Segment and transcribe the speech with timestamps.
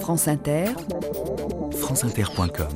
[0.00, 0.66] France Inter,
[1.72, 2.68] franceinter.com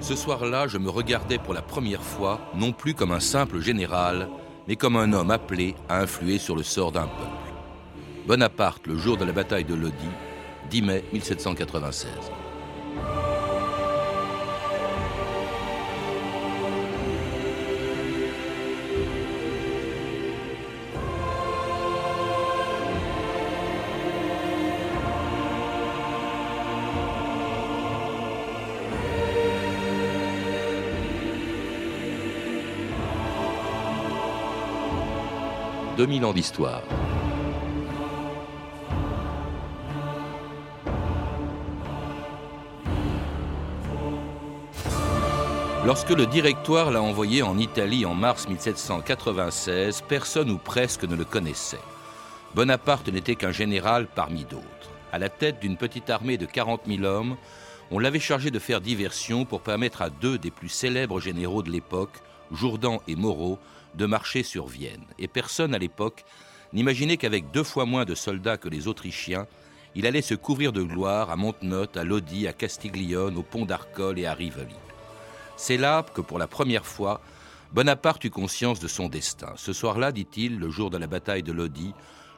[0.00, 4.28] Ce soir-là, je me regardais pour la première fois, non plus comme un simple général,
[4.68, 8.26] mais comme un homme appelé à influer sur le sort d'un peuple.
[8.26, 9.94] Bonaparte, le jour de la bataille de Lodi,
[10.70, 12.08] 10 mai 1796.
[36.00, 36.82] 2000 ans d'histoire.
[45.84, 51.26] Lorsque le directoire l'a envoyé en Italie en mars 1796, personne ou presque ne le
[51.26, 51.76] connaissait.
[52.54, 54.64] Bonaparte n'était qu'un général parmi d'autres.
[55.12, 57.36] À la tête d'une petite armée de 40 000 hommes,
[57.90, 61.70] on l'avait chargé de faire diversion pour permettre à deux des plus célèbres généraux de
[61.70, 62.22] l'époque,
[62.52, 63.58] Jourdan et Moreau,
[63.94, 65.04] de marcher sur Vienne.
[65.18, 66.24] Et personne à l'époque
[66.72, 69.46] n'imaginait qu'avec deux fois moins de soldats que les Autrichiens,
[69.94, 74.18] il allait se couvrir de gloire à Montenotte, à Lodi, à Castiglione, au pont d'Arcole
[74.18, 74.76] et à Rivoli.
[75.56, 77.20] C'est là que pour la première fois,
[77.72, 79.52] Bonaparte eut conscience de son destin.
[79.56, 81.92] Ce soir-là, dit-il, le jour de la bataille de Lodi,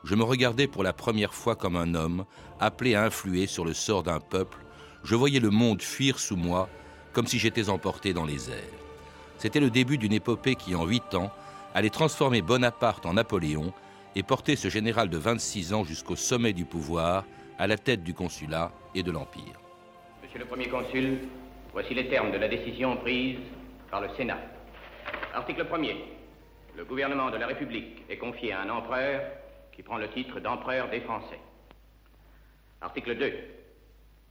[0.04, 2.24] je me regardais pour la première fois comme un homme,
[2.58, 4.58] appelé à influer sur le sort d'un peuple.
[5.04, 6.68] Je voyais le monde fuir sous moi,
[7.12, 8.81] comme si j'étais emporté dans les airs.
[9.42, 11.32] C'était le début d'une épopée qui, en huit ans,
[11.74, 13.72] allait transformer Bonaparte en Napoléon
[14.14, 17.24] et porter ce général de 26 ans jusqu'au sommet du pouvoir,
[17.58, 19.60] à la tête du consulat et de l'Empire.
[20.22, 21.18] Monsieur le Premier Consul,
[21.72, 23.40] voici les termes de la décision prise
[23.90, 24.38] par le Sénat.
[25.34, 25.96] Article 1er.
[26.76, 29.22] Le gouvernement de la République est confié à un empereur
[29.74, 31.40] qui prend le titre d'empereur des Français.
[32.80, 33.32] Article 2.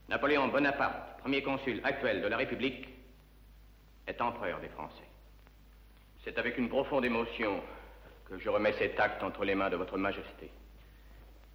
[0.07, 2.87] Napoléon Bonaparte, premier consul actuel de la République,
[4.07, 5.10] est empereur des Français.
[6.23, 7.61] C'est avec une profonde émotion
[8.29, 10.51] que je remets cet acte entre les mains de votre Majesté,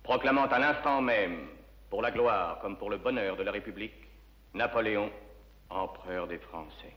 [0.03, 1.47] proclamant à l'instant même,
[1.89, 3.95] pour la gloire comme pour le bonheur de la République,
[4.55, 5.11] Napoléon,
[5.71, 6.95] empereur des Français.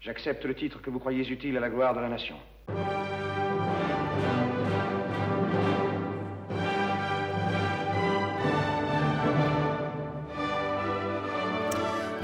[0.00, 2.36] J'accepte le titre que vous croyez utile à la gloire de la nation.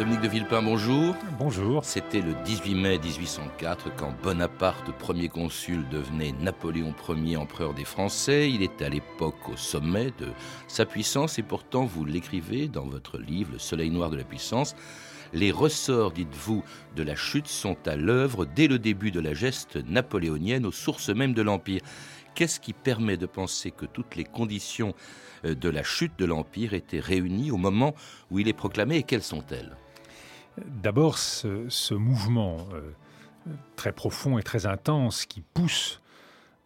[0.03, 1.15] Dominique de Villepin, bonjour.
[1.39, 1.85] Bonjour.
[1.85, 8.51] C'était le 18 mai 1804 quand Bonaparte, premier consul, devenait Napoléon Ier empereur des Français.
[8.51, 10.27] Il était à l'époque au sommet de
[10.67, 14.75] sa puissance et pourtant, vous l'écrivez dans votre livre Le Soleil noir de la puissance,
[15.33, 16.65] les ressorts, dites-vous,
[16.97, 21.11] de la chute sont à l'œuvre dès le début de la geste napoléonienne aux sources
[21.11, 21.81] mêmes de l'Empire.
[22.35, 24.97] Qu'est-ce qui permet de penser que toutes les conditions
[25.45, 27.95] euh, de la chute de l'Empire étaient réunies au moment
[28.33, 29.77] où il est proclamé et quelles sont-elles?
[30.59, 32.93] D'abord, ce, mouvement euh,
[33.77, 36.01] très profond et très intense qui pousse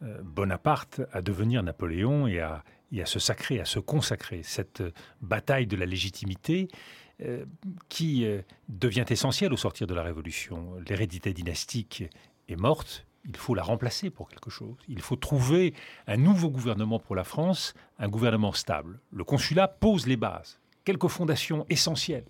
[0.03, 2.63] euh, Bonaparte à devenir Napoléon et à,
[3.05, 4.43] se sacrer, à se consacrer.
[4.43, 4.83] Cette
[5.21, 6.69] bataille de la légitimité
[7.23, 7.45] euh,
[7.89, 8.27] qui
[8.69, 10.75] devient essentielle au sortir de la Révolution.
[10.89, 12.05] L'hérédité dynastique
[12.49, 14.77] est morte, il faut la remplacer pour quelque chose.
[14.89, 15.75] Il faut trouver
[16.07, 19.01] un nouveau gouvernement pour la France, un gouvernement stable.
[19.13, 22.27] Le consulat pose les bases, quelques fondations essentielles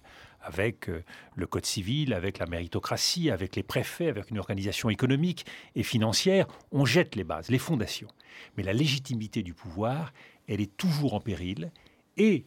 [0.47, 1.03] avec euh,
[1.35, 6.47] le Code civil, avec la méritocratie, avec les préfets, avec une organisation économique et financière,
[6.73, 8.09] on jette les bases, les fondations.
[8.57, 10.13] Mais la légitimité du pouvoir,
[10.49, 11.73] elle est toujours en péril,
[12.17, 12.47] et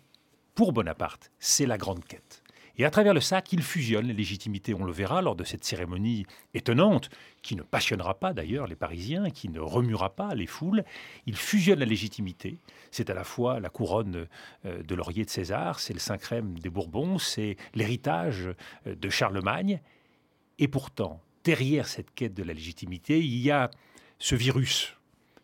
[0.56, 2.39] pour Bonaparte, c'est la grande quête.
[2.80, 5.66] Et à travers le sac, il fusionne les légitimités, on le verra lors de cette
[5.66, 7.10] cérémonie étonnante,
[7.42, 10.86] qui ne passionnera pas d'ailleurs les Parisiens, qui ne remuera pas les foules.
[11.26, 12.58] Il fusionne la légitimité.
[12.90, 14.28] C'est à la fois la couronne
[14.66, 18.48] euh, de laurier de César, c'est le Saint-Crème des Bourbons, c'est l'héritage
[18.88, 19.82] euh, de Charlemagne.
[20.58, 23.70] Et pourtant, derrière cette quête de la légitimité, il y a
[24.20, 24.96] ce virus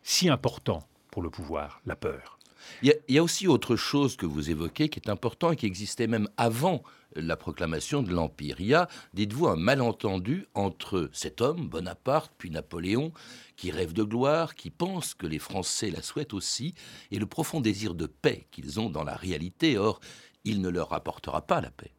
[0.02, 2.35] si important pour le pouvoir, la peur.
[2.82, 6.06] Il y, a, aussi autre chose que vous évoquez qui est important et qui existait
[6.06, 6.82] même avant
[7.14, 8.56] la proclamation de l'Empire.
[8.60, 13.12] Il y a, dites-vous, un malentendu entre cet homme, Bonaparte, puis Napoléon,
[13.56, 16.74] qui rêve de gloire, qui pense que les Français la souhaitent aussi,
[17.10, 19.78] et le profond désir de paix qu'ils ont dans la réalité.
[19.78, 20.00] Or,
[20.44, 21.92] il ne leur apportera pas la paix.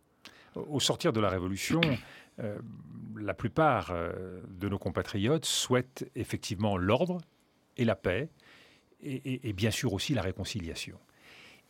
[0.55, 1.81] Au sortir de la Révolution,
[2.39, 2.57] euh,
[3.19, 7.19] la plupart euh, de nos compatriotes souhaitent effectivement l'ordre
[7.77, 8.29] et la paix,
[9.01, 10.97] et, bien sûr aussi la réconciliation.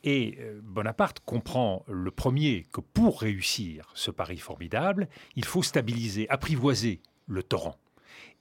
[0.04, 6.30] Et euh, Bonaparte comprend le premier que pour réussir ce pari formidable, il faut stabiliser,
[6.30, 7.76] apprivoiser le torrent.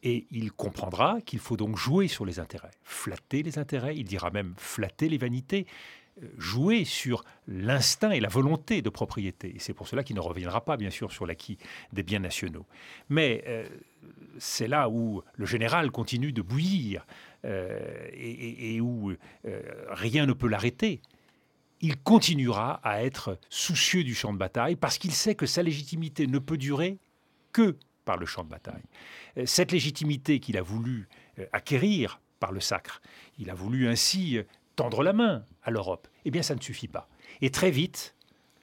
[0.02, 4.30] Et il comprendra qu'il faut donc jouer sur les intérêts, flatter les intérêts, il dira
[4.30, 5.66] même flatter les vanités,
[6.22, 9.54] euh, jouer sur l'instinct et la volonté de propriété.
[9.56, 11.58] Et c'est pour cela qu'il ne reviendra pas, bien sûr, sur l'acquis
[11.92, 12.66] des biens nationaux.
[13.08, 13.68] Mais euh,
[14.38, 17.06] c'est là où le général continue de bouillir
[17.46, 19.12] euh, et, où
[19.88, 21.00] rien ne peut l'arrêter.
[21.80, 26.26] Il continuera à être soucieux du champ de bataille parce qu'il sait que sa légitimité
[26.26, 26.98] ne peut durer
[27.52, 28.82] que par le champ de bataille.
[29.44, 31.08] Cette légitimité qu'il a voulu
[31.52, 33.02] acquérir par le sacre,
[33.38, 34.38] il a voulu ainsi
[34.74, 36.08] tendre la main à l'Europe.
[36.24, 37.08] Eh bien, ça ne suffit pas.
[37.40, 38.14] Et très vite,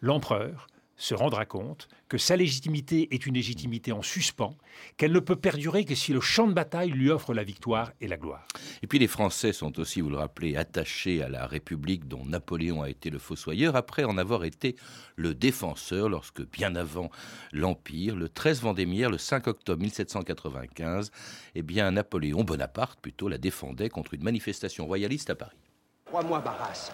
[0.02, 0.68] l'empereur
[1.04, 4.56] se rendra compte que sa légitimité est une légitimité en suspens,
[4.96, 8.08] qu'elle ne peut perdurer que si le champ de bataille lui offre la victoire et
[8.08, 8.48] la gloire.
[8.82, 12.84] Et puis les Français sont aussi, vous le rappelez, attachés à la République dont Napoléon
[12.84, 14.78] a été le fossoyeur, après en avoir été
[15.18, 17.10] le défenseur lorsque, bien avant
[17.52, 21.12] l'Empire, le 13 Vendémiaire, le 5 octobre 1795,
[21.56, 25.58] eh bien Napoléon Bonaparte plutôt la défendait contre une manifestation royaliste à Paris.
[26.06, 26.94] Crois-moi, Barras.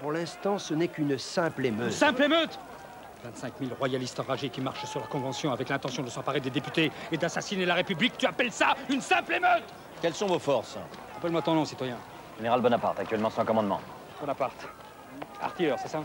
[0.00, 1.86] Pour l'instant, ce n'est qu'une simple émeute.
[1.86, 2.58] Une simple émeute?
[3.22, 6.90] 25 000 royalistes enragés qui marchent sur la Convention avec l'intention de s'emparer des députés
[7.12, 8.16] et d'assassiner la République.
[8.18, 9.64] Tu appelles ça une simple émeute
[10.00, 10.78] Quelles sont vos forces?
[11.16, 11.96] Appelle-moi ton nom, citoyen.
[12.38, 13.80] Général Bonaparte, actuellement sans commandement.
[14.20, 14.66] Bonaparte.
[15.40, 16.02] Artilleur, c'est ça?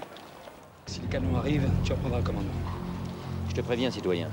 [0.87, 2.51] Si les canons arrivent, tu reprendras le commandement.
[3.49, 4.29] Je te préviens, citoyen.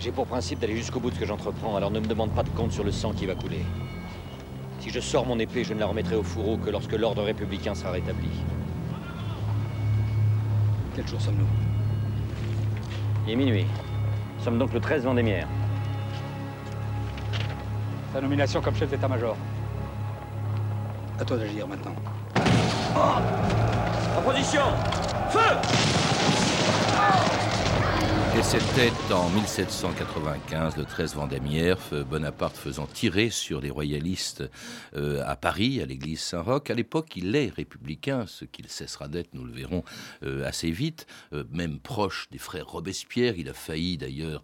[0.00, 2.42] J'ai pour principe d'aller jusqu'au bout de ce que j'entreprends, alors ne me demande pas
[2.42, 3.64] de compte sur le sang qui va couler.
[4.80, 7.74] Si je sors mon épée, je ne la remettrai au fourreau que lorsque l'ordre républicain
[7.74, 8.28] sera rétabli.
[10.94, 11.46] Quel jour sommes-nous
[13.26, 13.66] Il est minuit.
[14.38, 15.48] Nous sommes donc le 13 Vendémiaire.
[18.12, 19.36] Ta nomination comme chef d'état-major.
[21.18, 21.94] À toi d'agir maintenant.
[24.16, 24.62] en position
[25.30, 25.40] Feu
[28.36, 31.78] et c'était en 1795, le 13 Vendémiaire,
[32.10, 34.42] Bonaparte faisant tirer sur les royalistes
[34.96, 36.68] euh, à Paris, à l'église Saint-Roch.
[36.68, 39.84] À l'époque, il est républicain, ce qu'il cessera d'être, nous le verrons
[40.24, 43.34] euh, assez vite, euh, même proche des frères Robespierre.
[43.36, 44.42] Il a failli d'ailleurs,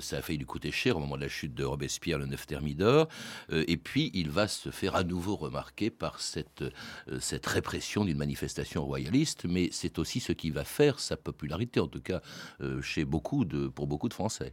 [0.00, 2.46] ça a failli lui coûter cher au moment de la chute de Robespierre, le 9
[2.46, 3.08] Thermidor.
[3.50, 6.64] et puis, il va se faire à nouveau remarquer par cette,
[7.20, 11.88] cette répression d'une manifestation royaliste, mais c'est aussi ce qui va faire sa popularité, en
[11.88, 12.20] tout cas
[12.82, 13.21] chez beaucoup
[13.74, 14.52] pour beaucoup de Français.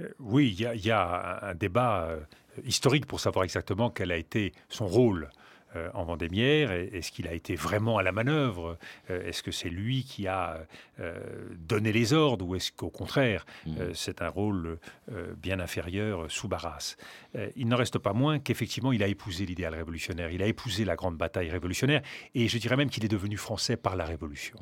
[0.00, 2.20] Euh, oui, il y, a un débat euh,
[2.64, 5.30] historique pour savoir exactement quel a été son rôle
[5.76, 10.04] euh, en Vendémiaire Est-ce qu'il a été vraiment à la manœuvre Est-ce que c'est lui
[10.04, 10.64] qui a
[11.56, 13.92] donné les ordres ou est-ce qu'au contraire, mmh.
[13.92, 14.78] c'est un rôle
[15.36, 16.96] bien inférieur sous Barras?
[17.56, 20.94] Il n'en reste pas moins qu'effectivement, il a épousé l'idéal révolutionnaire, il a épousé la
[20.94, 22.02] grande bataille révolutionnaire
[22.36, 24.58] et je dirais même qu'il est devenu français par la Révolution.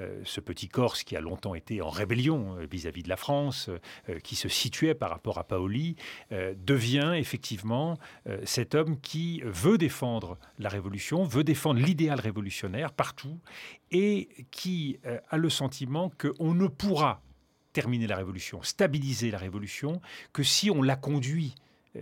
[0.00, 3.68] Euh, ce petit Corse qui a longtemps été en rébellion euh, vis-à-vis de la France,
[4.08, 5.96] euh, qui se situait par rapport à Paoli,
[6.30, 7.98] devient effectivement
[8.44, 13.38] cet homme qui veut défendre la révolution, veut défendre l'idéal révolutionnaire partout,
[13.90, 14.98] et qui
[15.30, 17.22] a le sentiment qu'on ne pourra
[17.72, 20.00] terminer la révolution, stabiliser la révolution,
[20.32, 21.54] que si on la conduit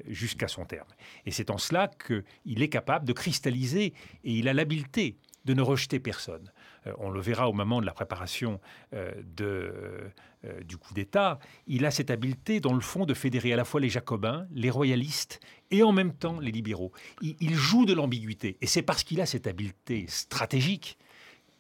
[0.06, 0.88] jusqu'à son terme.
[1.26, 3.92] Et c'est en cela qu'il est capable de cristalliser,
[4.24, 6.50] et il a l'habileté de ne rejeter personne.
[6.86, 8.60] Euh, on le verra au moment de la préparation
[8.94, 10.10] euh, euh,
[10.64, 13.80] du coup d'État, il a cette habileté, dans le fond, de fédérer à la fois
[13.80, 15.40] les jacobins, les royalistes
[15.70, 16.92] et en même temps les libéraux.
[17.20, 18.56] il joue de l'ambiguïté.
[18.60, 20.98] Et c'est parce qu'il a cette habileté stratégique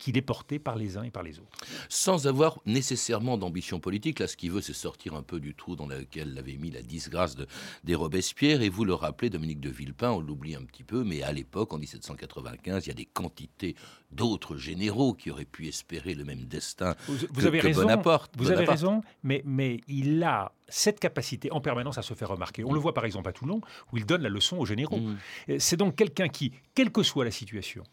[0.00, 1.58] qu'il est porté par les uns et par les autres.
[1.88, 5.76] Sans avoir nécessairement d'ambition politique, là ce qu'il veut c'est sortir un peu du trou
[5.76, 7.46] dans lequel l'avait mis la disgrâce de,
[7.84, 11.22] des Robespierre, et vous le rappelez, Dominique de Villepin, on l'oublie un petit peu, mais
[11.22, 13.76] à l'époque, en 1795, il y a des quantités
[14.10, 18.32] d'autres généraux qui auraient pu espérer le même destin vous, avez raison, Bonaparte.
[18.36, 22.64] Vous avez raison, mais, mais il a cette capacité en permanence à se faire remarquer.
[22.64, 23.60] On le voit par exemple à Toulon,
[23.92, 24.98] où il donne la leçon aux généraux.
[24.98, 25.58] Mmh.
[25.58, 27.84] C'est donc quelqu'un qui, quelle que soit la situation,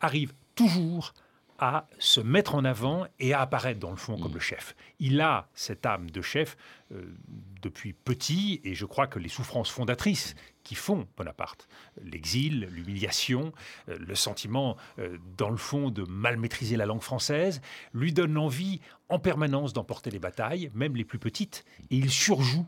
[0.00, 1.12] arrive toujours
[1.58, 4.34] à se mettre en avant et à apparaître dans le fond comme mm.
[4.34, 4.76] le chef.
[4.98, 6.56] Il a cette âme de chef
[6.92, 7.14] euh,
[7.62, 11.68] depuis petit et je crois que les souffrances fondatrices qui font Bonaparte,
[12.02, 13.52] l'exil, l'humiliation,
[13.88, 17.60] euh, le sentiment euh, dans le fond de mal maîtriser la langue française,
[17.94, 22.66] lui donnent l'envie en permanence d'emporter les batailles, même les plus petites, et il surjoue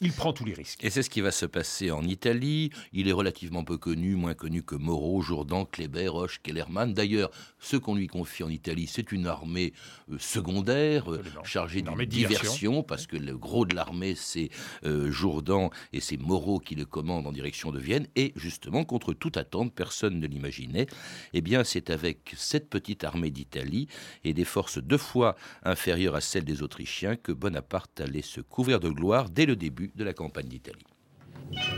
[0.00, 0.82] il prend tous les risques.
[0.82, 2.70] Et c'est ce qui va se passer en Italie.
[2.92, 6.92] Il est relativement peu connu, moins connu que Moreau, Jourdan, Kléber, Roche, Kellerman.
[6.92, 9.72] D'ailleurs, ce qu'on lui confie en Italie, c'est une armée
[10.10, 14.50] euh, secondaire, euh, chargée d'une diversion, parce que le gros de l'armée, c'est
[14.84, 18.08] euh, Jourdan et c'est Moreau qui le commande en direction de Vienne.
[18.16, 20.86] Et justement, contre toute attente, personne ne l'imaginait.
[21.32, 23.86] Eh bien, c'est avec cette petite armée d'Italie
[24.24, 28.80] et des forces deux fois inférieures à celles des Autrichiens que Bonaparte allait se couvrir
[28.80, 30.86] de gloire dès le début de la campagne d'Italie.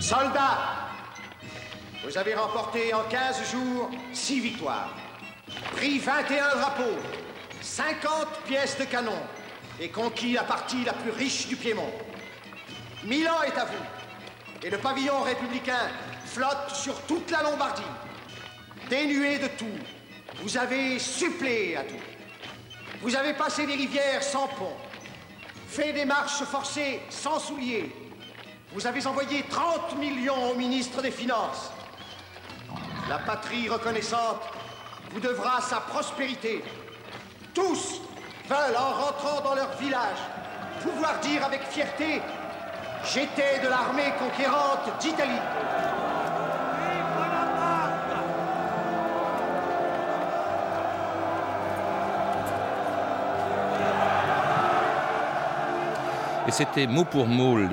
[0.00, 0.86] Soldats,
[2.04, 4.94] vous avez remporté en 15 jours 6 victoires,
[5.72, 6.98] pris 21 drapeaux,
[7.60, 9.18] 50 pièces de canon
[9.80, 11.90] et conquis la partie la plus riche du Piémont.
[13.04, 13.84] Milan est à vous
[14.62, 15.90] et le pavillon républicain
[16.24, 17.82] flotte sur toute la Lombardie.
[18.88, 19.78] Dénué de tout,
[20.42, 21.94] vous avez suppléé à tout.
[23.02, 24.72] Vous avez passé des rivières sans pont,
[25.66, 27.94] fait des marches forcées sans souliers.
[28.72, 31.70] Vous avez envoyé 30 millions au ministre des Finances.
[33.08, 34.40] La patrie reconnaissante
[35.10, 36.64] vous devra sa prospérité.
[37.54, 38.00] Tous
[38.48, 40.18] veulent, en rentrant dans leur village,
[40.82, 42.20] pouvoir dire avec fierté
[43.12, 45.40] J'étais de l'armée conquérante d'Italie.
[56.48, 57.66] Et c'était mot pour mot les,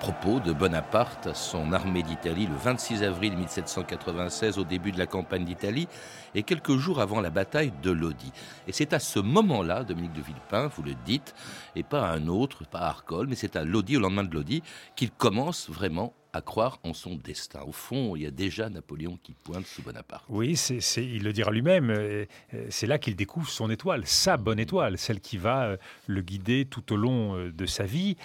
[0.00, 5.06] propos de Bonaparte à son armée d'Italie le 26 avril 1796 au début de la
[5.06, 5.86] campagne d'Italie
[6.34, 8.32] et quelques jours avant la bataille de Lodi.
[8.66, 11.36] Et c'est à ce moment-là, Dominique de Villepin, vous le dites,
[11.76, 14.34] et pas à un autre, pas à Arcole, mais c'est à Lodi, au lendemain de
[14.34, 14.64] Lodi,
[14.96, 17.62] qu'il commence vraiment à croire en son destin.
[17.62, 20.24] Au fond, il y a déjà Napoléon qui pointe sous Bonaparte.
[20.28, 20.54] Oui,
[20.96, 21.90] il le dira lui-même.
[21.90, 22.26] Euh,
[22.70, 25.76] c'est là qu'il découvre son étoile, sa bonne étoile, celle qui va euh,
[26.08, 28.16] le guider tout au long euh, de sa vie.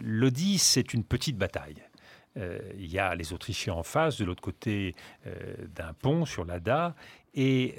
[0.00, 1.82] Lodi, c'est une petite bataille.
[2.76, 4.94] Il y a les Autrichiens en face, de l'autre côté
[5.74, 6.94] d'un pont sur l'Ada.
[7.34, 7.74] Et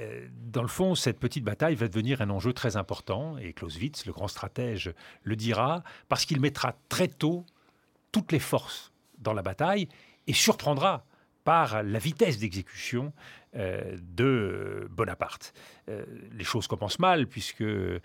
[0.52, 3.38] dans le fond, cette petite bataille va devenir un enjeu très important.
[3.38, 4.94] Et Clausewitz, le grand stratège,
[5.24, 7.46] le dira, parce qu'il mettra très tôt
[8.12, 8.89] toutes les forces
[9.20, 9.88] dans la bataille
[10.28, 11.06] et surprendra
[11.44, 13.14] par la vitesse d'exécution
[13.56, 15.54] euh, de Bonaparte.
[15.90, 18.00] Euh, les choses commencent mal puisque euh,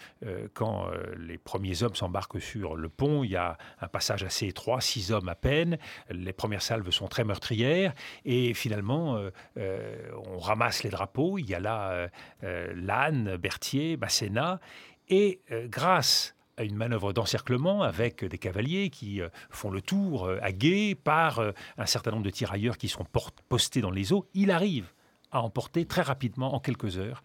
[0.54, 4.80] quand les premiers hommes s'embarquent sur le pont, il y a un passage assez étroit,
[4.80, 5.76] six hommes à peine,
[6.08, 7.92] les premières salves sont très meurtrières
[8.24, 9.20] et finalement
[9.56, 12.08] on ramasse les drapeaux, il y a là
[12.42, 14.60] Lannes, Berthier, Masséna
[15.08, 20.30] et grâce à une manœuvre d'encerclement avec des cavaliers qui euh, font le tour à
[20.30, 23.06] euh, guet par euh, un certain nombre de tirailleurs qui sont
[23.48, 24.28] postés dans les eaux.
[24.34, 24.92] Il arrive
[25.32, 27.20] à emporter très rapidement, en quelques heures,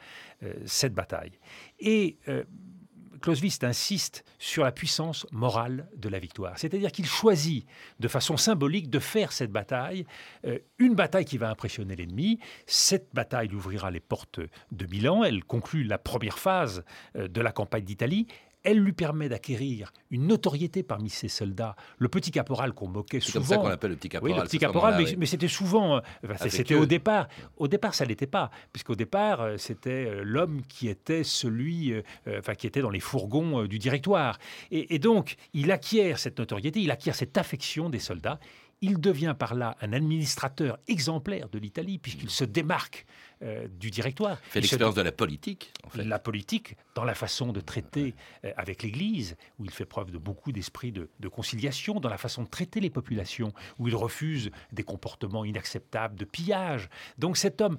[0.65, 1.33] cette bataille.
[1.79, 2.17] Et
[3.21, 6.57] Clausewitz insiste sur la puissance morale de la victoire.
[6.57, 7.67] C'est-à-dire qu'il choisit
[7.99, 10.07] de façon symbolique de faire cette bataille,
[10.79, 12.39] une bataille qui va impressionner l'ennemi.
[12.65, 14.39] Cette bataille ouvrira les portes
[14.71, 16.83] de Milan, elle conclut la première phase
[17.13, 18.25] de la campagne d'Italie
[18.63, 21.75] elle lui permet d'acquérir une notoriété parmi ses soldats.
[21.97, 23.31] Le petit caporal qu'on moquait souvent.
[23.31, 24.33] C'est comme ça qu'on appelle le petit caporal.
[24.33, 25.97] Oui, le petit caporal, mais, c'était souvent.
[25.97, 26.01] Euh,
[26.49, 27.27] c'était au départ.
[27.57, 31.93] Au départ, ça l'était pas, puisqu'au départ, euh, c'était euh, l'homme qui était celui,
[32.37, 34.39] enfin, qui était dans les fourgons du directoire.
[34.71, 38.39] Et, et donc, il acquiert cette notoriété, il acquiert cette affection des soldats.
[38.81, 43.05] Il devient par là un administrateur exemplaire de l'Italie, puisqu'il se démarque
[43.41, 44.37] euh, du directoire.
[44.47, 46.03] Il fait l'expérience de la politique, en fait.
[46.03, 50.17] La politique, dans la façon de traiter euh, avec l'Église, où il fait preuve de
[50.17, 54.49] beaucoup d'esprit de, de, conciliation, dans la façon de traiter les populations, où il refuse
[54.71, 56.89] des comportements inacceptables de pillage.
[57.17, 57.77] Donc cet homme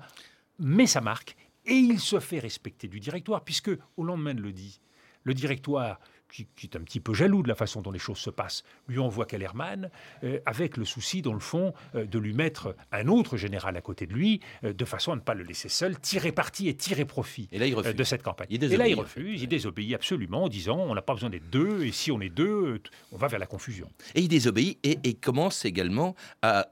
[0.58, 4.52] met sa marque et il se fait respecter du directoire, puisque au lendemain de le
[4.52, 4.80] dit,
[5.24, 6.00] le directoire
[6.30, 8.98] qui, est un petit peu jaloux de la façon dont les choses se passent, lui
[8.98, 9.90] envoie Kellerman
[10.24, 13.80] euh, avec le souci, dans le fond, euh, de lui mettre un autre général à
[13.80, 16.74] côté de lui, euh, de façon à ne pas le laisser seul, tirer parti et
[16.74, 17.94] tirer profit et là, il refuse.
[17.94, 18.48] de cette campagne.
[18.50, 21.50] Il et là, il refuse, il désobéit absolument en disant on n'a pas besoin d'être
[21.50, 22.80] deux, et si on est deux,
[23.12, 23.90] on va vers la confusion.
[24.14, 26.68] Et il désobéit et, et commence également à,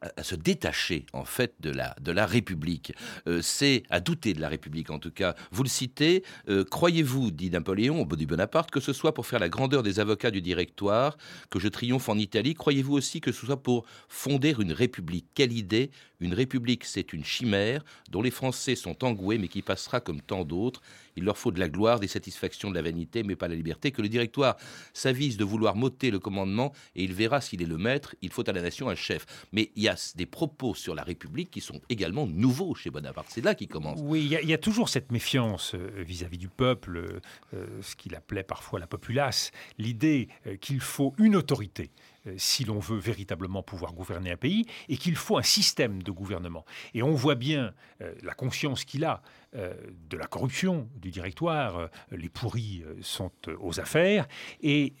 [0.00, 2.92] à, se détacher, en fait, de la, de la République.
[3.40, 5.34] C'est à douter de la République, en tout cas.
[5.50, 6.22] Vous le citez,
[6.70, 10.00] croyez-vous, dit Napoléon, au bout du Bonaparte, que ce soit pour faire la grandeur des
[10.00, 11.16] avocats du directoire,
[11.50, 15.26] que je triomphe en Italie, croyez-vous aussi que ce soit pour fonder une république?
[15.34, 15.90] Quelle idée!
[16.20, 20.44] Une république, c'est une chimère dont les Français sont engoués, mais qui passera comme tant
[20.44, 20.82] d'autres.
[21.18, 23.90] Il leur faut de la gloire, des satisfactions, de la vanité, mais pas la liberté.
[23.90, 24.56] Que le directoire
[24.92, 28.14] s'avise de vouloir m'ôter le commandement, et il verra s'il est le maître.
[28.22, 29.26] Il faut à la nation un chef.
[29.52, 33.26] Mais il y a des propos sur la République qui sont également nouveaux chez Bonaparte.
[33.30, 33.98] C'est là qu'il commence.
[34.02, 37.20] Oui, il y, a, toujours cette méfiance euh, vis-à-vis du peuple,
[37.54, 41.90] euh, ce qu'il appelait parfois la populace, l'idée euh, qu'il faut une autorité.
[42.26, 46.10] Euh, si l'on veut véritablement pouvoir gouverner un pays, et qu'il faut un système de
[46.10, 46.64] gouvernement.
[46.94, 49.22] Et on voit bien euh, la conscience qu'il a
[49.54, 49.72] euh,
[50.08, 54.26] de la corruption du directoire, les pourris sont aux affaires,
[54.60, 54.94] et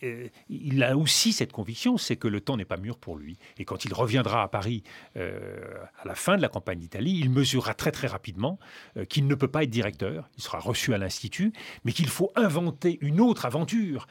[0.48, 3.38] il a aussi cette conviction, c'est que le temps n'est pas mûr pour lui.
[3.58, 4.82] Et quand il reviendra à Paris
[5.16, 8.58] à la fin de la campagne d'Italie, il mesurera très très rapidement
[9.08, 11.52] qu'il ne peut pas être directeur, il sera reçu à l'Institut,
[11.84, 14.06] mais qu'il faut inventer une autre aventure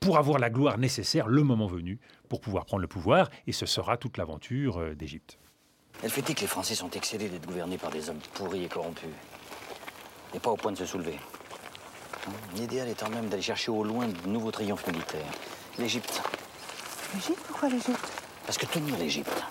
[0.00, 1.98] pour avoir la gloire nécessaire le moment venu
[2.28, 5.38] pour pouvoir prendre le pouvoir, et ce sera toute l'aventure euh, d'Égypte.
[6.02, 9.08] Elle fait que les Français sont excédés d'être gouvernés par des hommes pourris et corrompus,
[10.34, 11.18] et pas au point de se soulever.
[12.56, 15.30] L'idéal étant même d'aller chercher au loin de nouveaux triomphes militaires.
[15.78, 16.20] L'Égypte.
[17.14, 17.38] L'Égypte?
[17.46, 18.12] Pourquoi l'Égypte?
[18.44, 19.44] Parce que tenir l'Égypte,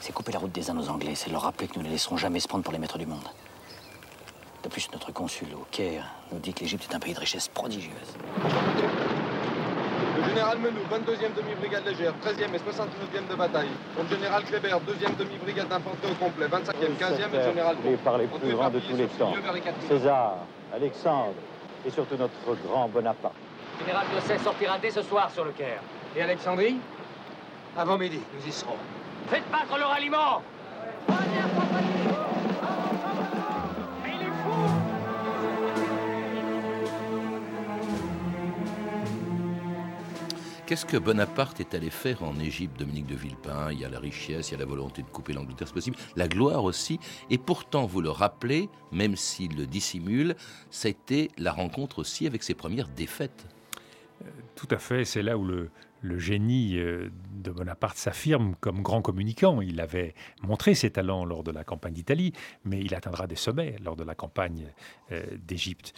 [0.00, 1.92] c'est couper la route des Indes aux Anglais, c'est leur rappeler que nous ne les
[1.92, 3.28] laisserons jamais se prendre pour les maîtres du monde.
[4.62, 7.48] De plus, notre consul au Caire nous dit que l'Égypte est un pays de richesse
[7.48, 8.16] prodigieuse.
[10.28, 13.68] Général Menou, 22e demi-brigade légère, 13e et 69e de bataille.
[13.98, 18.52] Le général Kléber, 2e demi-brigade d'infanterie au complet, 25e, 15e et général par les plus
[18.54, 19.32] grands de tous les temps.
[19.88, 20.36] César,
[20.74, 21.34] Alexandre
[21.86, 22.32] et surtout notre
[22.66, 23.34] grand Bonaparte.
[23.80, 25.80] Général Gosset sortira dès ce soir sur le Caire.
[26.16, 26.76] Et Alexandrie?
[27.76, 28.76] Avant midi, nous y serons.
[29.28, 30.42] Faites battre le ralliement
[40.66, 43.70] Qu'est-ce que Bonaparte est allé faire en Égypte, Dominique de Villepin?
[43.70, 45.96] Il y a la richesse, il y a la volonté de couper l'Angleterre, c'est possible,
[46.16, 46.98] la gloire aussi.
[47.30, 50.34] Et pourtant, vous le rappelez, même s'il le dissimule,
[50.70, 53.46] ça a été la rencontre aussi avec ses premières défaites.
[54.22, 55.70] Euh, tout à fait, c'est là où le,
[56.18, 59.60] génie euh, de Bonaparte s'affirme comme grand communicant.
[59.60, 62.32] Il avait montré ses talents lors de la campagne d'Italie,
[62.64, 64.66] mais il atteindra des sommets lors de la campagne
[65.12, 65.94] euh, d'Égypte.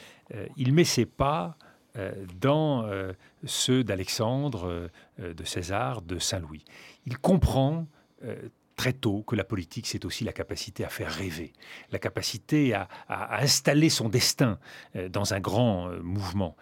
[0.58, 1.56] il met ses pas
[2.40, 3.12] dans euh,
[3.44, 4.88] ceux d'Alexandre,
[5.20, 6.64] euh, de César, de Saint-Louis.
[7.06, 7.86] Il comprend
[8.74, 11.52] très tôt que la politique, c'est aussi la capacité à faire rêver,
[11.92, 14.58] la capacité à, installer son destin
[15.10, 16.56] dans un grand mouvement.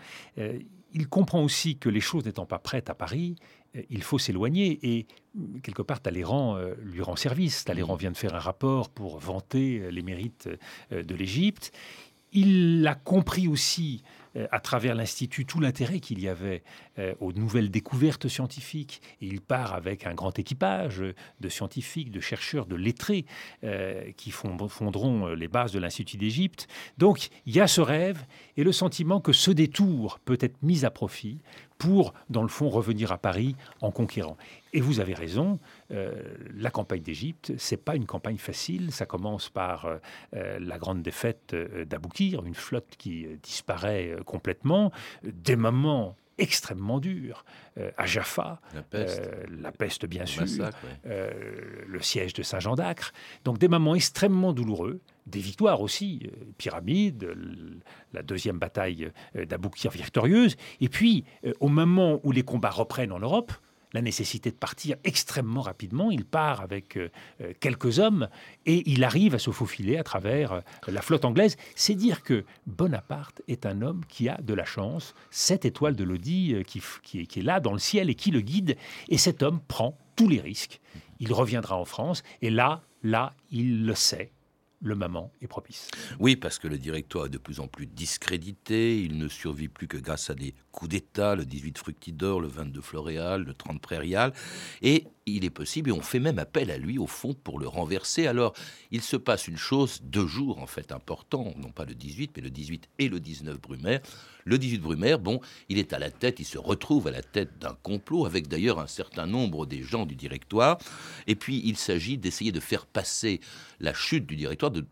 [0.93, 3.37] il comprend aussi que les choses n'étant pas prêtes à Paris,
[3.89, 5.07] il faut s'éloigner et
[5.63, 7.65] quelque part Talleyrand lui rend service.
[7.65, 10.51] Talleyrand vient de faire un rapport pour vanter les mérites
[10.91, 11.73] de l'Égypte.
[12.33, 14.16] Il a compris aussi euh,
[14.51, 16.63] à travers l'Institut tout l'intérêt qu'il y avait
[16.99, 19.01] euh, aux nouvelles découvertes scientifiques.
[19.21, 21.03] Il part avec un grand équipage
[21.41, 23.27] de scientifiques, de chercheurs, de lettrés
[23.65, 26.69] euh, qui fonderont les bases de l'Institut d'Égypte.
[26.99, 28.25] Donc il y a ce rêve
[28.57, 31.39] et le sentiment que ce détour peut être mis à profit
[31.79, 34.37] pour, dans le fond, revenir à Paris en conquérant.
[34.73, 35.59] Et vous avez raison,
[35.91, 36.13] euh,
[36.55, 38.93] la campagne d'Égypte, c'est pas une campagne facile.
[38.93, 39.97] Ça commence par euh,
[40.35, 47.47] euh, la grande défaite d'Aboukir, une flotte qui disparaît complètement, des moments extrêmement durs.
[47.97, 50.45] à Jaffa, la peste, bien sûr,
[51.05, 53.13] le siège de Saint-Jean d'Acre.
[53.45, 57.29] Donc des moments extrêmement douloureux, des victoires aussi, Pyramide,
[58.13, 60.57] la deuxième bataille d'Aboukir victorieuse.
[60.81, 61.25] Et puis,
[61.61, 63.53] au moment où les combats reprennent en Europe,
[63.97, 66.11] la nécessité de partir extrêmement rapidement.
[66.11, 67.09] Il part avec euh,
[67.41, 68.29] euh, quelques hommes
[68.67, 71.57] et il arrive à se faufiler à travers euh, la flotte anglaise.
[71.75, 76.05] C'est dire que Bonaparte est un homme qui a de la chance, cette étoile de
[76.05, 78.77] Lodi qui, qui est là dans le ciel et qui le guide.
[79.09, 80.81] Et cet homme prend tous les risques.
[81.19, 84.31] Il reviendra en France et là, là, il le sait
[84.81, 85.89] le moment est propice.
[86.21, 89.01] Oui, parce que le directoire est de plus en plus discrédité.
[89.01, 92.81] Il ne survit plus que grâce à des coups d'État, le 18 Fructidor, le 22
[92.81, 94.33] Floréal, le 30 Prairial.
[94.83, 97.67] Et il est possible, et on fait même appel à lui, au fond, pour le
[97.67, 98.27] renverser.
[98.27, 98.55] Alors,
[98.93, 102.43] il se passe une chose, deux jours en fait importants, non pas le 18, mais
[102.43, 104.01] le 18 et le 19 Brumaire.
[104.45, 107.59] Le 18 Brumaire, bon, il est à la tête, il se retrouve à la tête
[107.59, 110.79] d'un complot, avec d'ailleurs un certain nombre des gens du directoire.
[111.27, 113.41] Et puis, il s'agit d'essayer de faire passer
[113.81, 114.87] la chute du directoire, de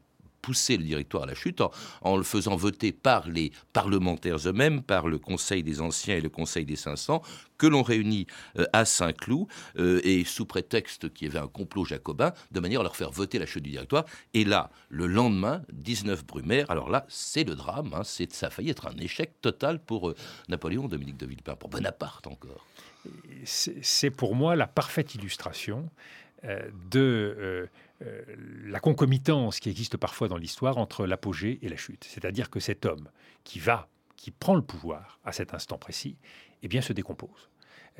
[0.45, 1.63] pousser le directoire à la chute
[2.03, 6.29] en, le faisant voter par les parlementaires eux-mêmes, par le Conseil des Anciens et le
[6.29, 7.23] Conseil des 500,
[7.57, 8.27] que l'on réunit
[8.59, 9.47] euh, à Saint-Cloud,
[9.79, 13.11] euh, et sous prétexte qu'il y avait un complot jacobin, de manière à leur faire
[13.11, 14.05] voter la chute du directoire.
[14.35, 18.69] Et là, le lendemain, 19 Brumaire, alors là, c'est le drame, hein, ça a failli
[18.69, 20.15] être un échec total pour euh,
[20.49, 22.67] Napoléon, Dominique de Villepin, pour Bonaparte encore.
[23.45, 25.89] C'est pour moi la parfaite illustration
[26.91, 27.69] de
[28.05, 28.23] euh,
[28.67, 32.05] la concomitance qui existe parfois dans l'histoire entre l'apogée et la chute.
[32.05, 33.09] C'est-à-dire que cet homme
[33.45, 36.17] qui va, qui prend le pouvoir à cet instant précis,
[36.63, 37.51] eh bien se décompose.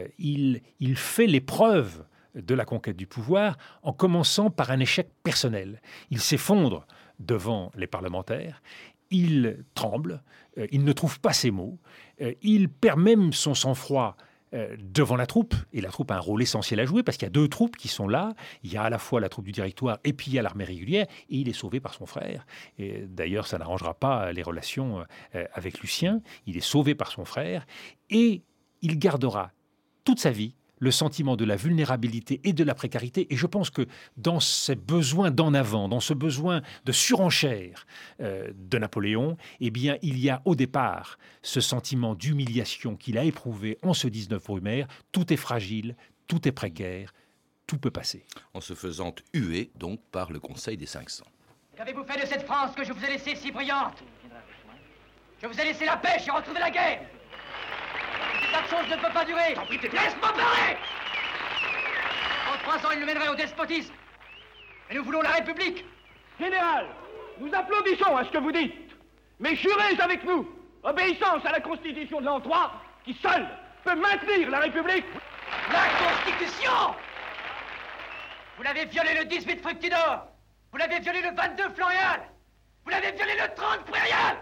[0.01, 5.09] Euh, il, il fait l'épreuve de la conquête du pouvoir en commençant par un échec
[5.23, 5.81] personnel.
[6.11, 6.87] Il s'effondre
[7.21, 8.61] devant les parlementaires,
[9.11, 10.23] il tremble,
[10.59, 11.79] euh, il ne trouve pas ses mots,
[12.43, 14.17] il perd même son sang-froid
[14.79, 17.29] devant la troupe, et la troupe a un rôle essentiel à jouer parce qu'il y
[17.29, 18.35] a deux troupes qui sont là.
[18.63, 20.43] Il y a à la fois la troupe du directoire et puis il y a
[20.43, 22.47] l'armée régulière, et il est sauvé par son frère.
[22.79, 26.21] Et d'ailleurs, ça n'arrangera pas les relations euh, avec Lucien.
[26.47, 27.67] Il est sauvé par son frère,
[28.11, 28.43] et
[28.83, 29.53] il gardera
[30.05, 33.27] toute sa vie le sentiment de la vulnérabilité et de la précarité.
[33.33, 37.87] Et je pense que dans ce besoin d'en avant, dans ce besoin de surenchère
[38.21, 43.25] euh, de Napoléon, eh bien, il y a au départ ce sentiment d'humiliation qu'il a
[43.25, 44.87] éprouvé en ce 19 brumaire.
[45.11, 47.13] Tout est fragile, tout est précaire,
[47.67, 48.25] tout peut passer.
[48.53, 51.25] En se faisant huer donc par le Conseil des 500.
[51.77, 54.05] Qu'avez-vous fait de cette France que je vous ai laissée si brillante?
[55.43, 57.01] Je vous ai laissé la pêche et retrouvé la guerre
[58.55, 59.57] Cette choses ne peut pas durer.
[59.71, 60.77] Laisse-moi parler
[62.53, 63.93] En trois ans, il nous mènerait au despotisme.
[64.89, 65.85] Mais nous voulons la République.
[66.39, 66.87] Général,
[67.39, 68.93] nous applaudissons à ce que vous dites,
[69.41, 70.49] mais jurez avec nous,
[70.85, 72.73] obéissance à la Constitution de l'an 3,
[73.05, 73.47] qui seule
[73.83, 75.05] peut maintenir la République.
[75.73, 76.95] La Constitution!
[78.57, 80.27] Vous l'avez violée le 18 Fructidor.
[80.71, 82.23] Vous l'avez violée le 22 Florial.
[82.85, 84.37] Vous l'avez violée le 30 Prairial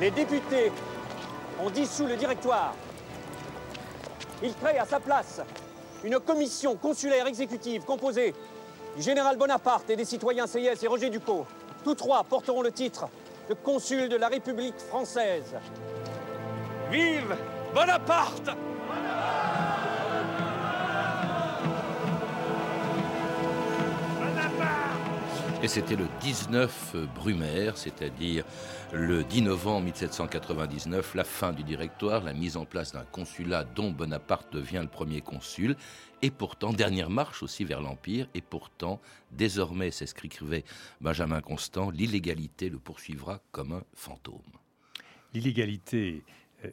[0.00, 0.72] Les députés
[1.62, 2.74] ont dissous le directoire.
[4.42, 5.42] Ils créent à sa place
[6.02, 8.34] une commission consulaire exécutive composée
[8.96, 11.44] du général Bonaparte et des citoyens CIS et Roger Dupont.
[11.84, 13.08] Tous trois porteront le titre
[13.50, 15.54] de consul de la République française.
[16.90, 17.36] Vive
[17.74, 18.50] Bonaparte
[25.62, 28.44] Et c'était le 19 Brumaire, c'est-à-dire
[28.94, 33.90] le 10 novembre 1799, la fin du directoire, la mise en place d'un consulat dont
[33.90, 35.76] Bonaparte devient le premier consul,
[36.22, 40.14] et pourtant, dernière marche aussi vers l'Empire, et pourtant, désormais, c'est ce
[41.02, 44.40] Benjamin Constant, l'illégalité le poursuivra comme un fantôme.
[45.34, 46.22] L'illégalité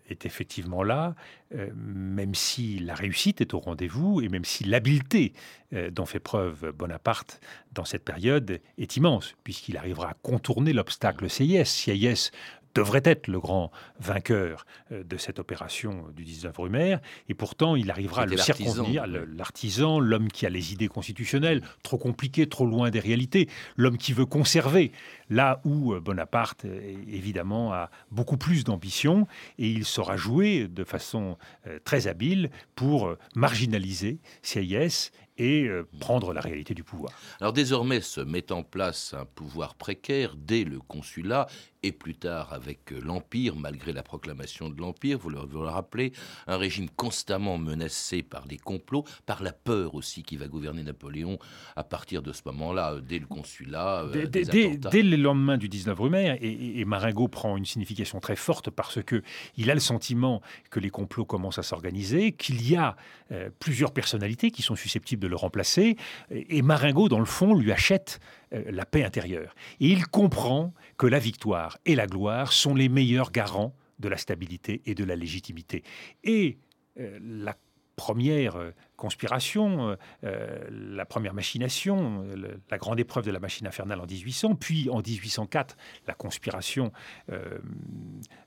[0.09, 1.15] est effectivement là,
[1.55, 5.33] euh, même si la réussite est au rendez-vous et même si l'habileté
[5.73, 7.39] euh, dont fait preuve Bonaparte
[7.73, 11.65] dans cette période est immense, puisqu'il arrivera à contourner l'obstacle CIS.
[11.65, 12.31] CIS
[12.77, 18.21] devrait être le grand vainqueur de cette opération du 19 Brumaire, et pourtant il arrivera
[18.23, 22.99] à le circonvenir, l'artisan, l'homme qui a les idées constitutionnelles, trop compliquées, trop loin des
[22.99, 24.91] réalités, l'homme qui veut conserver,
[25.29, 31.37] là où Bonaparte, évidemment, a beaucoup plus d'ambition, et il saura jouer de façon
[31.83, 37.13] très habile pour marginaliser CIS et prendre la réalité du pouvoir.
[37.39, 41.47] Alors désormais se met en place un pouvoir précaire dès le consulat
[41.83, 46.11] et plus tard avec l'Empire, malgré la proclamation de l'Empire, vous le, vous le rappelez,
[46.47, 51.37] un régime constamment menacé par les complots, par la peur aussi qui va gouverner Napoléon
[51.75, 54.05] à partir de ce moment-là, dès le consulat.
[54.11, 58.19] Dès, dès, dès, dès le lendemain du 19 Brumaire, et, et, Marengo prend une signification
[58.19, 59.21] très forte parce que
[59.55, 62.95] il a le sentiment que les complots commencent à s'organiser, qu'il y a
[63.31, 65.97] euh, plusieurs personnalités qui sont susceptibles de le remplacer,
[66.31, 69.55] et, et Marengo, dans le fond, lui achète euh, la paix intérieure.
[69.79, 74.17] Et il comprend que la victoire et la gloire sont les meilleurs garants de la
[74.17, 75.83] stabilité et de la légitimité.
[76.23, 76.57] Et
[76.99, 77.55] euh, la
[77.97, 82.25] première euh, conspiration, euh, la première machination,
[82.69, 85.75] la grande épreuve de la machine infernale en 1800, puis en 1804,
[86.07, 86.93] la conspiration
[87.31, 87.57] euh,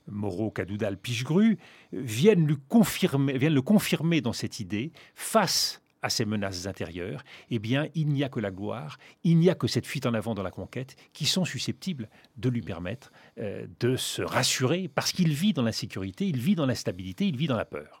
[0.07, 1.59] Moreau-Cadoudal-Pichegru,
[1.91, 2.57] viennent,
[3.27, 8.23] viennent le confirmer dans cette idée face à ces menaces intérieures, eh bien, il n'y
[8.23, 10.95] a que la gloire, il n'y a que cette fuite en avant dans la conquête
[11.13, 16.27] qui sont susceptibles de lui permettre euh, de se rassurer parce qu'il vit dans l'insécurité,
[16.27, 18.00] il vit dans l'instabilité, il vit dans la peur.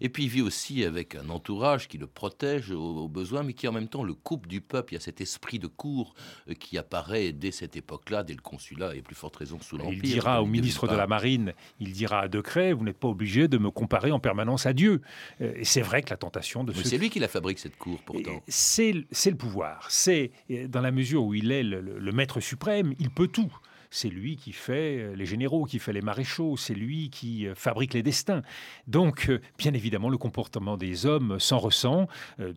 [0.00, 3.52] Et puis il vit aussi avec un entourage qui le protège aux, aux, besoins, mais
[3.52, 4.92] qui en même temps le coupe du peuple.
[4.92, 6.14] Il y a cet esprit de cour
[6.48, 9.94] euh, qui apparaît dès cette époque-là, dès le consulat, et plus forte raison sous l'Empire.
[9.94, 13.48] Il dira au ministre de la Marine, il dira à Decret, vous n'êtes pas obligé
[13.48, 15.00] de me comparer en permanence à Dieu.
[15.40, 16.72] Euh, et c'est vrai que la tentation de...
[16.72, 18.42] Mais c'est lui qui la fabrique, cette cour, pourtant.
[18.48, 19.86] C'est le pouvoir.
[19.90, 20.32] C'est
[20.68, 23.52] dans la mesure où il est le, le, le maître suprême, il peut tout
[23.92, 28.02] c'est lui qui fait les généraux, qui fait les maréchaux, c'est lui qui fabrique les
[28.02, 28.42] destins.
[28.86, 32.08] Donc, bien évidemment, le comportement des hommes s'en ressent,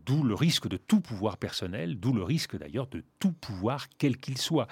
[0.06, 4.18] d'où le risque de tout pouvoir personnel, d'où le risque d'ailleurs de tout pouvoir quel
[4.18, 4.68] qu'il soit.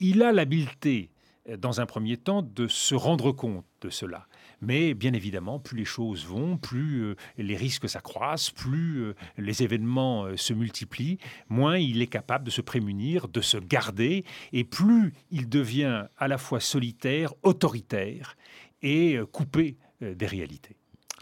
[0.00, 1.10] Il a l'habileté,
[1.58, 4.26] dans un premier temps, de se rendre compte de cela.
[4.62, 9.64] Mais bien évidemment, plus les choses vont, plus euh, les risques s'accroissent, plus euh, les
[9.64, 14.62] événements euh, se multiplient, moins il est capable de se prémunir, de se garder, et
[14.62, 18.36] plus il devient à la fois solitaire, autoritaire
[18.82, 20.76] et coupé des réalités.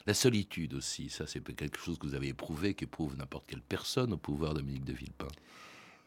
[0.07, 4.13] La solitude aussi, ça c'est quelque chose que vous avez éprouvé, qu'éprouve n'importe quelle personne
[4.13, 5.29] au pouvoir Dominique de Villepin.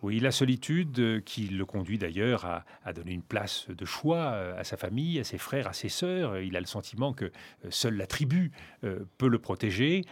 [0.04, 2.46] Oui, la solitude qui le conduit d'ailleurs
[2.84, 6.39] à, donner une place de choix à sa famille, à ses frères, à ses sœurs.
[6.39, 7.32] Il a le sentiment que
[7.70, 10.04] seule la tribu peut le protéger.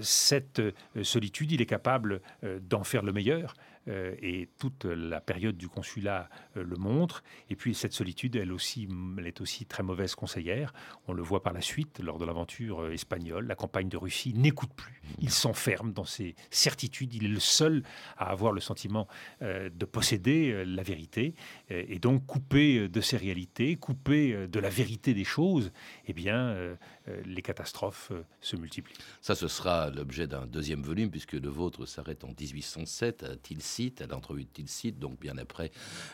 [0.00, 0.62] Cette
[1.02, 3.52] solitude, il est capable d'en faire le meilleur
[3.88, 7.22] et toute la période du consulat le montre.
[7.50, 10.72] Et puis cette solitude, elle aussi, elle est aussi très mauvaise conseillère.
[11.06, 13.46] On le voit par la suite lors de l'aventure espagnole.
[13.46, 15.00] La campagne de Russie n'écoute plus.
[15.20, 17.14] Il s'enferme dans ses certitudes.
[17.14, 17.82] Il est le seul
[18.16, 19.06] à avoir le sentiment
[19.40, 21.34] de posséder la vérité
[21.70, 25.72] et donc coupé de ses réalités, coupé de la vérité des choses.
[26.06, 26.76] Eh bien, euh,
[27.24, 28.96] les catastrophes euh, se multiplient.
[29.20, 33.94] Ça, ce sera l'objet d'un deuxième volume, puisque le vôtre s'arrête en 1807 à Tilsit,
[34.00, 35.70] à l'entrevue de Tilsit, donc bien après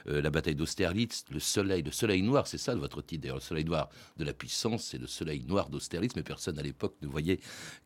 [0.08, 3.42] euh, la bataille d'Austerlitz, le soleil, le soleil noir, c'est ça votre titre d'ailleurs, le
[3.42, 7.06] soleil noir de la puissance, c'est le soleil noir d'Austerlitz, mais personne à l'époque ne
[7.06, 7.40] voyait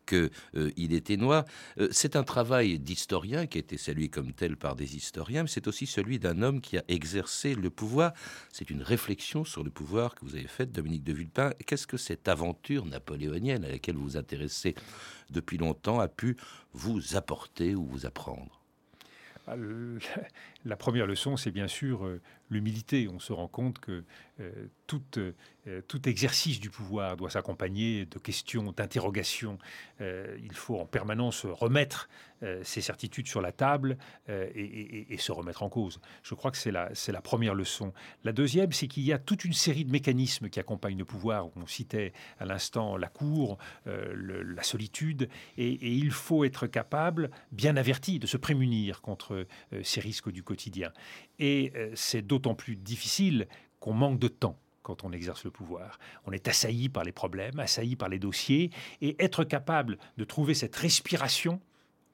[0.06, 1.44] qu'il était noir.
[1.90, 5.66] c'est un travail d'historien qui a été salué comme tel par des historiens, mais c'est
[5.66, 8.12] aussi celui d'un homme qui a exercé le pouvoir.
[8.52, 11.50] C'est une réflexion sur le pouvoir que vous avez faite, Dominique de Villepin.
[11.66, 14.74] Qu'est-ce que cette aventure napoléonienne à laquelle vous vous intéressez
[15.30, 16.37] depuis longtemps a pu
[16.72, 18.61] vous apporter ou vous apprendre?
[19.46, 19.54] Ah,
[20.66, 23.09] la première leçon, c'est bien sûr euh, l'humilité.
[23.09, 24.05] On se rend compte que
[24.40, 25.33] euh, tout, euh,
[25.87, 29.59] tout, exercice du pouvoir doit s'accompagner de questions, d'interrogations.
[30.00, 32.09] il faut en permanence remettre
[32.62, 33.96] ses certitudes sur la table
[34.29, 36.00] et, se remettre en cause.
[36.22, 37.92] Je crois que c'est la, première leçon.
[38.24, 41.48] La deuxième, c'est qu'il y a toute une série de mécanismes qui accompagnent le pouvoir.
[41.57, 47.76] On citait à l'instant la cour, la solitude, et, et, il faut être capable, bien
[47.76, 49.46] averti, de se prémunir contre
[49.83, 50.55] ces risques du quotidien.
[51.38, 53.46] Et euh, c'est d'autant plus difficile
[53.80, 55.98] qu'on manque de temps quand on exerce le pouvoir.
[56.26, 60.54] On est assailli par les problèmes, assailli par les dossiers, et être capable de trouver
[60.54, 61.60] cette respiration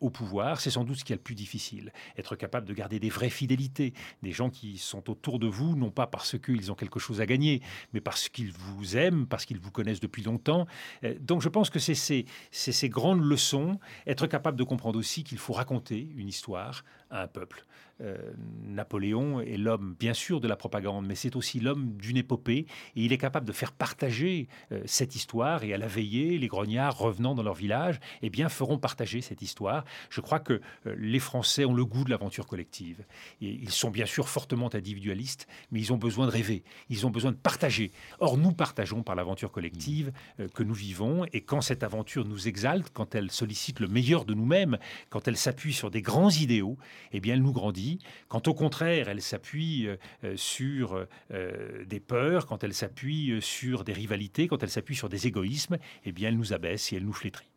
[0.02, 1.92] au pouvoir, c'est sans doute ce qui est le plus difficile.
[2.18, 5.90] Être capable de garder des vraies fidélités, des gens qui sont autour de vous, non
[5.90, 9.60] pas parce qu'ils ont quelque chose à gagner, mais parce qu'ils vous aiment, parce qu'ils
[9.60, 10.66] vous connaissent depuis longtemps.
[11.04, 15.22] Euh, donc je pense que c'est ces, ces, grandes leçons, être capable de comprendre aussi
[15.22, 17.64] qu'il faut raconter une histoire à un peuple.
[18.02, 18.16] Euh,
[18.64, 23.04] Napoléon est l'homme, bien sûr, de la propagande, mais c'est aussi l'homme d'une épopée, et
[23.04, 26.98] il est capable de faire partager euh, cette histoire, et à la veillée, les grognards
[26.98, 29.84] revenant dans leur village, eh bien, feront partager cette histoire.
[30.10, 33.04] Je crois que euh, les Français ont le goût de l'aventure collective.
[33.40, 37.10] Et ils sont bien sûr fortement individualistes, mais ils ont besoin de rêver, ils ont
[37.10, 37.92] besoin de partager.
[38.20, 40.12] Or, nous partageons par l'aventure collective
[40.54, 44.34] que nous vivons, et quand cette aventure nous exalte, quand elle sollicite le meilleur de
[44.34, 44.78] nous-mêmes,
[45.10, 46.78] quand elle s'appuie sur des grands idéaux,
[47.12, 47.91] eh bien, elle nous grandit
[48.28, 53.84] quand au contraire, elle s'appuie euh, euh, sur euh, des peurs, quand elle s'appuie sur
[53.84, 57.04] des rivalités, quand elle s'appuie sur des égoïsmes, eh bien, elle nous abaisse et elle
[57.04, 57.51] nous flétrit.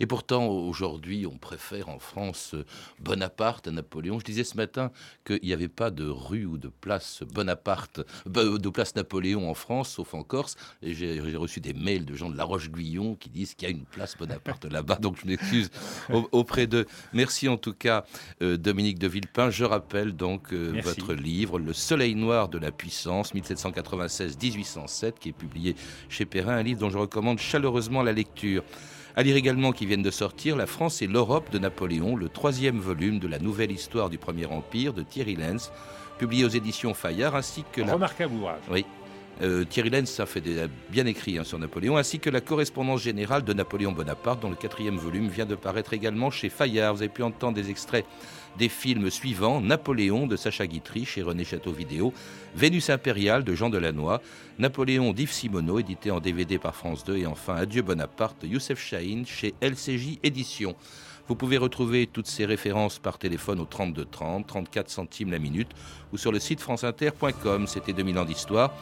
[0.00, 2.54] Et pourtant, aujourd'hui, on préfère en France
[3.00, 4.18] Bonaparte à Napoléon.
[4.18, 4.90] Je disais ce matin
[5.24, 9.90] qu'il n'y avait pas de rue ou de place Bonaparte, de place Napoléon en France,
[9.90, 10.56] sauf en Corse.
[10.82, 13.74] Et j'ai reçu des mails de gens de La Roche-Guyon qui disent qu'il y a
[13.74, 14.96] une place Bonaparte là-bas.
[14.96, 15.70] Donc je m'excuse
[16.32, 16.86] auprès d'eux.
[17.12, 18.04] Merci en tout cas,
[18.42, 19.50] euh, Dominique de Villepin.
[19.50, 25.32] Je rappelle donc euh, votre livre, Le Soleil noir de la puissance, 1796-1807, qui est
[25.32, 25.74] publié
[26.08, 28.62] chez Perrin, un livre dont je recommande chaleureusement la lecture.
[29.18, 32.78] À lire également qui viennent de sortir La France et l'Europe de Napoléon, le troisième
[32.78, 35.72] volume de la nouvelle histoire du Premier Empire de Thierry Lenz,
[36.20, 37.94] publié aux éditions Fayard, ainsi que la...
[37.94, 38.60] Remarquable ouvrage.
[38.70, 38.86] Oui.
[39.40, 43.02] Euh, Thierry Lenz a fait des, bien écrit hein, sur Napoléon, ainsi que la correspondance
[43.02, 46.94] générale de Napoléon Bonaparte, dont le quatrième volume vient de paraître également chez Fayard.
[46.94, 48.04] Vous avez pu entendre des extraits
[48.58, 52.12] des films suivants Napoléon de Sacha Guitry chez René Château Vidéo,
[52.56, 54.18] Vénus impériale de Jean Delannoy,
[54.58, 58.80] Napoléon d'Yves Simoneau édité en DVD par France 2 et enfin Adieu Bonaparte de Youssef
[58.80, 60.74] Chahine chez LCJ Éditions.
[61.28, 65.68] Vous pouvez retrouver toutes ces références par téléphone au 32 30, 34 centimes la minute
[66.12, 67.66] ou sur le site franceinter.com.
[67.66, 68.72] C'était 2000 ans d'histoire.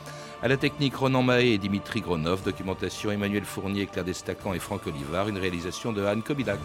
[0.42, 4.86] À la technique Ronan Mahé et Dimitri Gronov, documentation Emmanuel Fournier, Claire Destacan et Franck
[4.86, 6.60] Olivard, une réalisation de Anne Kobilac.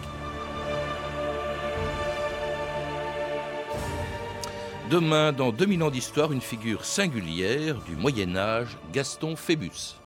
[4.90, 9.96] Demain, dans 2000 ans d'histoire, une figure singulière du Moyen Âge, Gaston Phébus.